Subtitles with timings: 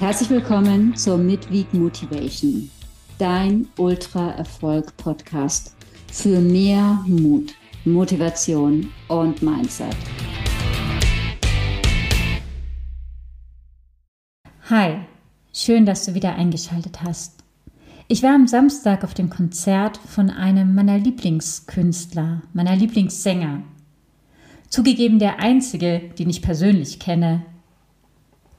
[0.00, 2.70] Herzlich willkommen zur Midweek Motivation,
[3.18, 5.76] dein Ultra-Erfolg-Podcast
[6.10, 7.52] für mehr Mut,
[7.84, 9.94] Motivation und Mindset.
[14.70, 15.00] Hi,
[15.52, 17.44] schön, dass du wieder eingeschaltet hast.
[18.08, 23.64] Ich war am Samstag auf dem Konzert von einem meiner Lieblingskünstler, meiner Lieblingssänger.
[24.70, 27.42] Zugegeben der einzige, den ich persönlich kenne,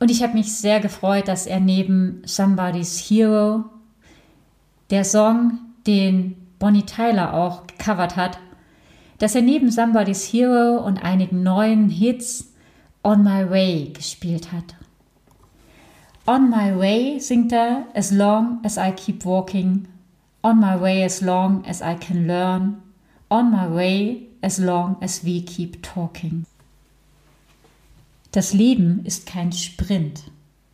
[0.00, 3.64] und ich habe mich sehr gefreut, dass er neben Somebody's Hero,
[4.88, 8.38] der Song, den Bonnie Tyler auch gecovert hat,
[9.18, 12.52] dass er neben Somebody's Hero und einigen neuen Hits
[13.04, 14.74] On My Way gespielt hat.
[16.26, 19.86] On My Way singt er As long as I keep walking,
[20.42, 22.82] On my way as long as I can learn,
[23.28, 26.46] On my way as long as we keep talking.
[28.32, 30.22] Das Leben ist kein Sprint.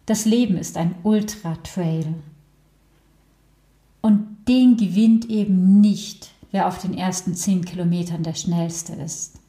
[0.04, 2.14] Das Leben ist ein Ultra-Trail.
[4.02, 9.40] Und den gewinnt eben nicht, wer auf den ersten zehn Kilometern der schnellste ist.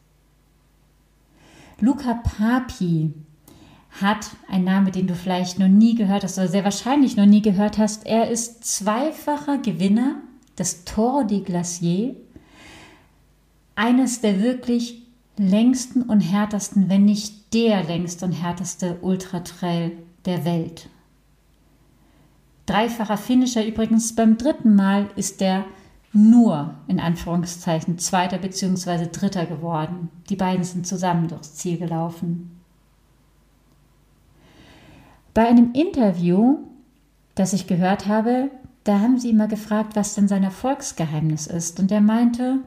[1.79, 3.13] Luca Papi
[4.01, 7.41] hat ein Name, den du vielleicht noch nie gehört hast oder sehr wahrscheinlich noch nie
[7.41, 8.05] gehört hast.
[8.05, 10.21] Er ist zweifacher Gewinner
[10.57, 12.15] des Tour de Glacier,
[13.75, 15.03] eines der wirklich
[15.37, 19.91] längsten und härtesten, wenn nicht der längste und härteste Ultratrail
[20.25, 20.89] der Welt.
[22.65, 25.65] Dreifacher Finisher übrigens beim dritten Mal ist der
[26.11, 29.07] nur in Anführungszeichen zweiter bzw.
[29.11, 30.09] dritter geworden.
[30.29, 32.59] Die beiden sind zusammen durchs Ziel gelaufen.
[35.33, 36.57] Bei einem Interview,
[37.35, 38.49] das ich gehört habe,
[38.83, 41.79] da haben sie immer gefragt, was denn sein Erfolgsgeheimnis ist.
[41.79, 42.59] Und er meinte,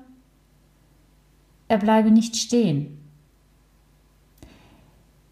[1.71, 2.99] er bleibe nicht stehen.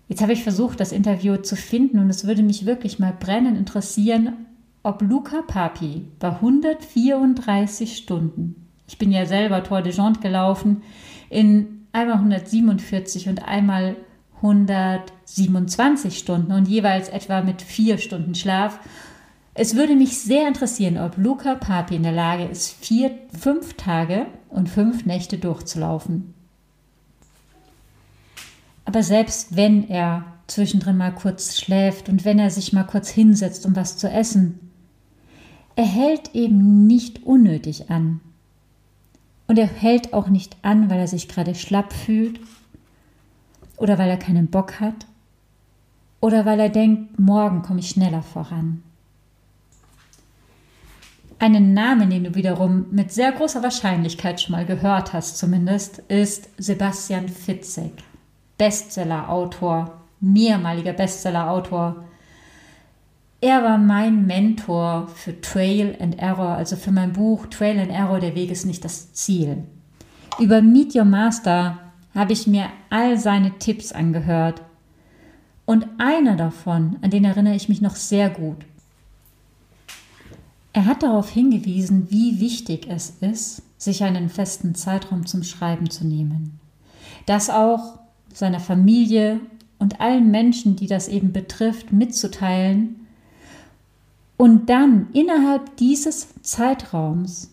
[0.08, 3.58] Jetzt habe ich versucht, das Interview zu finden und es würde mich wirklich mal brennend
[3.58, 4.46] interessieren,
[4.84, 10.82] ob Luca Papi bei 134 Stunden, ich bin ja selber Tour de Jante gelaufen,
[11.28, 13.96] in einmal 147 und einmal
[14.36, 18.78] 127 Stunden und jeweils etwa mit vier Stunden Schlaf.
[19.54, 24.26] Es würde mich sehr interessieren, ob Luca Papi in der Lage ist, vier, fünf Tage
[24.48, 26.32] und fünf Nächte durchzulaufen.
[28.88, 33.66] Aber selbst wenn er zwischendrin mal kurz schläft und wenn er sich mal kurz hinsetzt,
[33.66, 34.70] um was zu essen,
[35.76, 38.22] er hält eben nicht unnötig an.
[39.46, 42.40] Und er hält auch nicht an, weil er sich gerade schlapp fühlt
[43.76, 45.04] oder weil er keinen Bock hat
[46.22, 48.82] oder weil er denkt, morgen komme ich schneller voran.
[51.38, 56.48] Einen Namen, den du wiederum mit sehr großer Wahrscheinlichkeit schon mal gehört hast, zumindest, ist
[56.56, 57.92] Sebastian Fitzek,
[58.58, 62.04] Bestseller-Autor, mehrmaliger Bestseller-Autor.
[63.40, 68.18] Er war mein Mentor für Trail and Error, also für mein Buch Trail and Error,
[68.18, 69.64] der Weg ist nicht das Ziel.
[70.40, 71.78] Über Meet Your Master
[72.14, 74.62] habe ich mir all seine Tipps angehört.
[75.64, 78.56] Und einer davon, an den erinnere ich mich noch sehr gut.
[80.72, 86.06] Er hat darauf hingewiesen, wie wichtig es ist, sich einen festen Zeitraum zum Schreiben zu
[86.06, 86.58] nehmen.
[87.26, 87.98] Das auch
[88.38, 89.40] seiner Familie
[89.78, 93.06] und allen Menschen, die das eben betrifft, mitzuteilen
[94.36, 97.50] und dann innerhalb dieses Zeitraums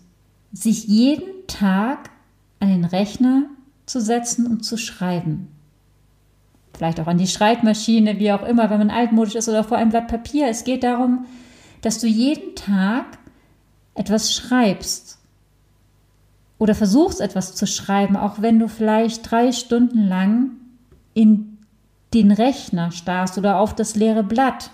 [0.53, 2.12] sich jeden Tag
[2.59, 3.46] an den Rechner
[3.88, 5.47] zu setzen und zu schreiben.
[6.78, 9.90] Vielleicht auch an die Schreibmaschine, wie auch immer, wenn man altmodisch ist oder vor einem
[9.90, 10.47] Blatt Papier.
[10.47, 11.25] Es geht darum,
[11.81, 13.06] dass du jeden Tag
[13.96, 15.17] etwas schreibst
[16.59, 20.52] oder versuchst etwas zu schreiben, auch wenn du vielleicht drei Stunden lang
[21.16, 21.58] in
[22.14, 24.70] den Rechner starrst oder auf das leere Blatt.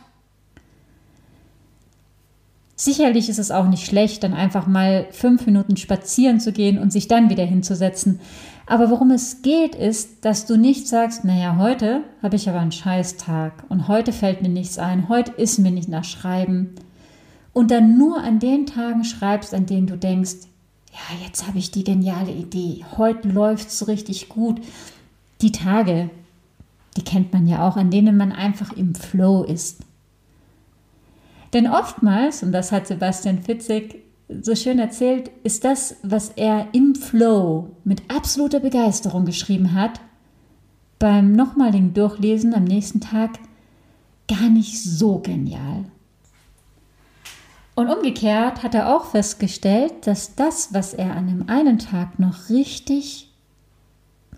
[2.76, 6.92] Sicherlich ist es auch nicht schlecht, dann einfach mal fünf Minuten spazieren zu gehen und
[6.92, 8.20] sich dann wieder hinzusetzen.
[8.66, 12.72] Aber worum es geht, ist, dass du nicht sagst, naja, heute habe ich aber einen
[12.72, 16.74] Scheißtag und heute fällt mir nichts ein, heute ist mir nicht nach Schreiben
[17.54, 20.48] und dann nur an den Tagen schreibst, an denen du denkst,
[20.92, 24.60] ja, jetzt habe ich die geniale Idee, heute läuft es richtig gut.
[25.42, 26.10] Die Tage,
[26.98, 29.82] die kennt man ja auch, an denen man einfach im Flow ist.
[31.54, 34.04] Denn oftmals, und das hat Sebastian Fitzek
[34.42, 40.00] so schön erzählt, ist das, was er im Flow mit absoluter Begeisterung geschrieben hat,
[41.00, 43.40] beim nochmaligen Durchlesen am nächsten Tag
[44.28, 45.86] gar nicht so genial.
[47.76, 52.50] Und umgekehrt hat er auch festgestellt, dass das, was er an dem einen Tag noch
[52.50, 53.32] richtig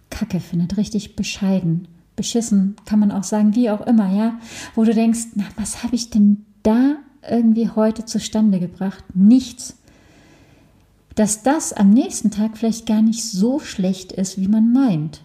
[0.10, 4.38] kacke findet, richtig bescheiden, beschissen, kann man auch sagen, wie auch immer, ja,
[4.76, 6.96] wo du denkst, na, was habe ich denn da
[7.30, 9.04] irgendwie heute zustande gebracht?
[9.14, 9.78] Nichts.
[11.16, 15.22] Dass das am nächsten Tag vielleicht gar nicht so schlecht ist, wie man meint.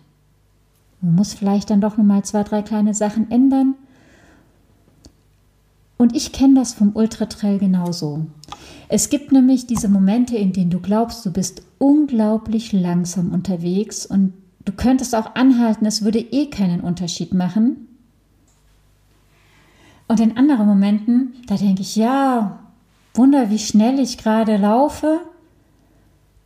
[1.01, 3.75] Man muss vielleicht dann doch nochmal zwei, drei kleine Sachen ändern.
[5.97, 8.27] Und ich kenne das vom Ultratrail genauso.
[8.89, 14.33] Es gibt nämlich diese Momente, in denen du glaubst, du bist unglaublich langsam unterwegs und
[14.69, 17.89] du könntest auch anhalten, es würde eh keinen Unterschied machen.
[20.07, 22.59] Und in anderen Momenten, da denke ich, ja,
[23.15, 25.21] Wunder, wie schnell ich gerade laufe.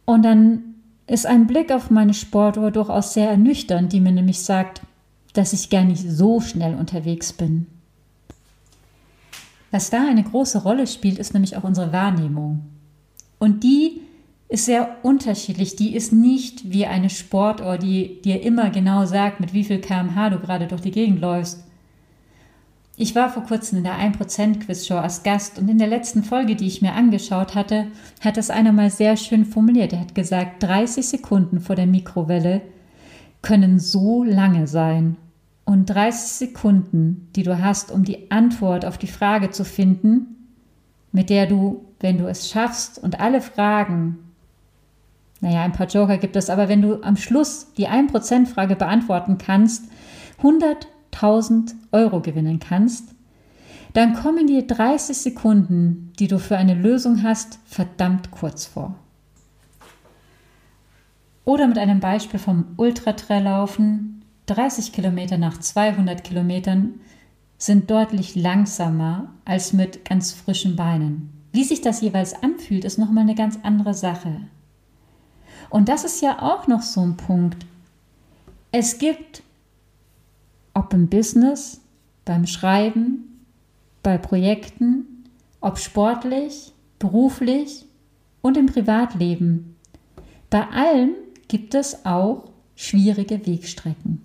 [0.05, 0.75] Und dann
[1.09, 4.83] ist ein Blick auf meine Sportuhr durchaus sehr ernüchternd, die mir nämlich sagt,
[5.33, 7.67] dass ich gar nicht so schnell unterwegs bin.
[9.73, 12.63] Was da eine große Rolle spielt, ist nämlich auch unsere Wahrnehmung.
[13.41, 14.01] Und die
[14.53, 15.77] ist sehr unterschiedlich.
[15.77, 20.29] Die ist nicht wie eine Sportuhr, die dir immer genau sagt, mit wie viel kmh
[20.29, 21.65] du gerade durch die Gegend läufst.
[22.99, 26.55] Ich war vor kurzem in der 1% Quizshow als Gast und in der letzten Folge,
[26.55, 27.87] die ich mir angeschaut hatte,
[28.21, 29.95] hat es einer mal sehr schön formuliert.
[29.95, 32.61] Er hat gesagt, 30 Sekunden vor der Mikrowelle
[33.41, 35.17] können so lange sein.
[35.65, 40.51] Und 30 Sekunden, die du hast, um die Antwort auf die Frage zu finden,
[41.11, 44.19] mit der du, wenn du es schaffst und alle Fragen,
[45.43, 49.85] naja, ein paar Joker gibt es, aber wenn du am Schluss die 1%-Frage beantworten kannst,
[50.39, 53.15] 100 1000 Euro gewinnen kannst,
[53.93, 58.95] dann kommen dir 30 Sekunden, die du für eine Lösung hast, verdammt kurz vor.
[61.45, 66.95] Oder mit einem Beispiel vom Ultratrail laufen, 30 Kilometer nach 200 Kilometern
[67.59, 71.31] sind deutlich langsamer als mit ganz frischen Beinen.
[71.53, 74.41] Wie sich das jeweils anfühlt, ist nochmal eine ganz andere Sache.
[75.73, 77.65] Und das ist ja auch noch so ein Punkt.
[78.73, 79.43] Es gibt
[80.75, 81.81] ob im Business,
[82.27, 83.45] beim Schreiben,
[84.03, 85.25] bei Projekten,
[85.63, 87.87] ob sportlich, beruflich
[88.43, 89.77] und im Privatleben.
[90.51, 91.13] Bei allem
[91.49, 94.23] gibt es auch schwierige Wegstrecken.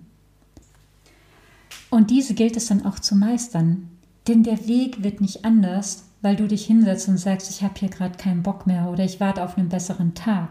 [1.88, 3.88] Und diese gilt es dann auch zu meistern,
[4.26, 7.88] denn der Weg wird nicht anders, weil du dich hinsetzt und sagst, ich habe hier
[7.88, 10.50] gerade keinen Bock mehr oder ich warte auf einen besseren Tag.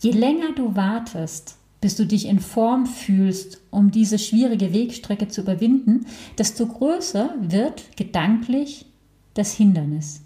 [0.00, 5.42] Je länger du wartest, bis du dich in Form fühlst, um diese schwierige Wegstrecke zu
[5.42, 6.06] überwinden,
[6.38, 8.86] desto größer wird gedanklich
[9.34, 10.22] das Hindernis.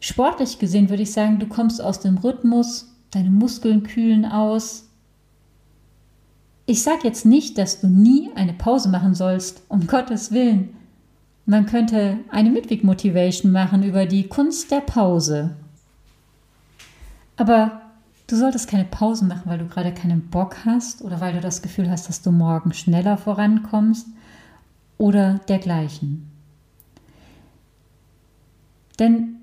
[0.00, 4.88] Sportlich gesehen würde ich sagen, du kommst aus dem Rhythmus, deine Muskeln kühlen aus.
[6.64, 10.70] Ich sage jetzt nicht, dass du nie eine Pause machen sollst, um Gottes Willen.
[11.44, 15.56] Man könnte eine Midweek-Motivation machen über die Kunst der Pause.
[17.40, 17.80] Aber
[18.30, 21.62] Du solltest keine Pausen machen, weil du gerade keinen Bock hast oder weil du das
[21.62, 24.06] Gefühl hast, dass du morgen schneller vorankommst
[24.98, 26.30] oder dergleichen.
[29.00, 29.34] Denn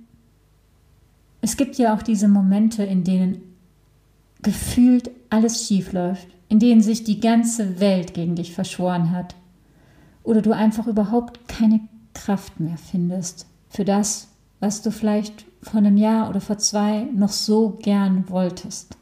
[1.41, 3.41] es gibt ja auch diese Momente, in denen
[4.41, 9.35] gefühlt alles schief läuft, in denen sich die ganze Welt gegen dich verschworen hat
[10.23, 11.81] oder du einfach überhaupt keine
[12.13, 14.29] Kraft mehr findest für das,
[14.61, 18.97] was du vielleicht vor einem Jahr oder vor zwei noch so gern wolltest.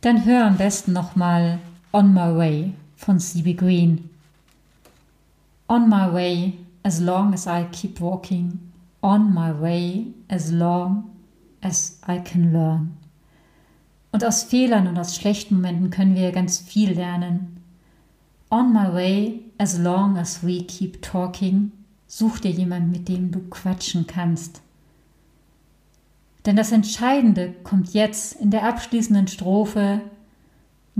[0.00, 1.58] Dann hör am besten nochmal
[1.92, 3.54] On My Way von C.B.
[3.54, 4.08] Green.
[5.68, 8.58] On my way as long as I keep walking,
[9.02, 11.10] on my way as long
[11.62, 12.96] as I can learn.
[14.12, 17.62] Und aus Fehlern und aus schlechten Momenten können wir ganz viel lernen.
[18.50, 21.70] On my way as long as we keep talking,
[22.12, 24.62] Such dir jemanden, mit dem du quatschen kannst.
[26.44, 30.00] Denn das Entscheidende kommt jetzt in der abschließenden Strophe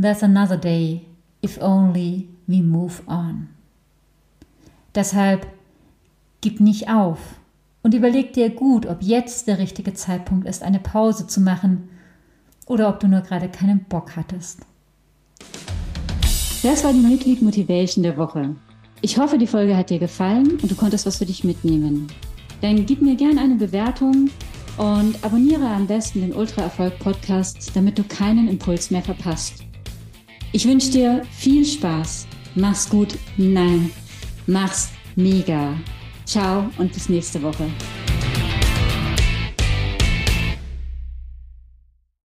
[0.00, 1.04] There's another day,
[1.44, 3.48] if only we move on.
[4.94, 5.48] Deshalb
[6.42, 7.18] gib nicht auf
[7.82, 11.88] und überleg dir gut, ob jetzt der richtige Zeitpunkt ist, eine Pause zu machen
[12.66, 14.60] oder ob du nur gerade keinen Bock hattest.
[16.62, 18.54] Das war die Midweek Motivation der Woche.
[19.02, 22.06] Ich hoffe, die Folge hat dir gefallen und du konntest was für dich mitnehmen.
[22.60, 24.28] Dann gib mir gerne eine Bewertung
[24.76, 29.64] und abonniere am besten den Ultra Erfolg Podcast, damit du keinen Impuls mehr verpasst.
[30.52, 32.26] Ich wünsche dir viel Spaß.
[32.54, 33.16] Mach's gut.
[33.36, 33.90] Nein,
[34.46, 35.74] mach's mega.
[36.26, 37.66] Ciao und bis nächste Woche.